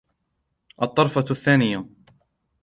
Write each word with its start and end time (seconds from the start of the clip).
الطرفة 0.81 1.25
الثانية 1.31 1.85